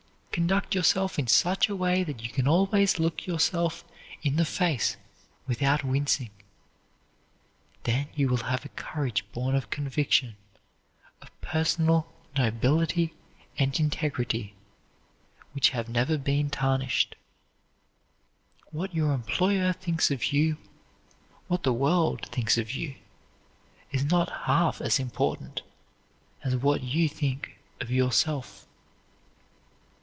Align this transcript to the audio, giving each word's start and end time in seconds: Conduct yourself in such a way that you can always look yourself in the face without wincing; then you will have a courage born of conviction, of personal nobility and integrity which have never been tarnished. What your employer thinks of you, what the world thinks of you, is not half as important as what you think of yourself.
Conduct 0.31 0.73
yourself 0.73 1.19
in 1.19 1.27
such 1.27 1.67
a 1.67 1.75
way 1.75 2.05
that 2.05 2.23
you 2.23 2.29
can 2.29 2.47
always 2.47 2.97
look 2.99 3.27
yourself 3.27 3.83
in 4.23 4.37
the 4.37 4.45
face 4.45 4.95
without 5.45 5.83
wincing; 5.83 6.29
then 7.83 8.07
you 8.13 8.29
will 8.29 8.37
have 8.45 8.63
a 8.63 8.69
courage 8.69 9.25
born 9.33 9.55
of 9.55 9.69
conviction, 9.69 10.37
of 11.21 11.29
personal 11.41 12.09
nobility 12.37 13.13
and 13.59 13.77
integrity 13.77 14.55
which 15.51 15.71
have 15.71 15.89
never 15.89 16.17
been 16.17 16.49
tarnished. 16.49 17.17
What 18.71 18.95
your 18.95 19.11
employer 19.11 19.73
thinks 19.73 20.09
of 20.11 20.31
you, 20.31 20.57
what 21.49 21.63
the 21.63 21.73
world 21.73 22.25
thinks 22.27 22.57
of 22.57 22.71
you, 22.71 22.95
is 23.91 24.05
not 24.05 24.43
half 24.45 24.79
as 24.79 24.97
important 24.97 25.61
as 26.41 26.55
what 26.55 26.81
you 26.81 27.09
think 27.09 27.59
of 27.81 27.91
yourself. 27.91 28.65